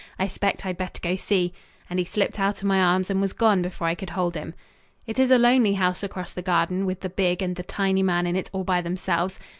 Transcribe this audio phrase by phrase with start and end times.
[0.17, 1.53] I 'spect I had better go see,"
[1.87, 4.55] and he slipped out of my arms and was gone before I could hold him.
[5.05, 8.25] It is a lonely house across the garden with the big and the tiny man
[8.25, 9.39] in it all by themselves!